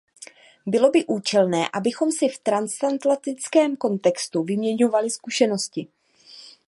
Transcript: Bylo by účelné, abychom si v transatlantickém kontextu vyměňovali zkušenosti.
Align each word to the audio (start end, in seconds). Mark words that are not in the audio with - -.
Bylo 0.65 0.91
by 0.91 1.05
účelné, 1.05 1.69
abychom 1.73 2.11
si 2.11 2.29
v 2.29 2.39
transatlantickém 2.39 3.75
kontextu 3.75 4.43
vyměňovali 4.43 5.09
zkušenosti. 5.09 5.87